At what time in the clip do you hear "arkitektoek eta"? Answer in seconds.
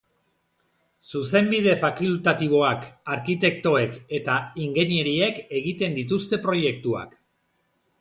3.17-4.41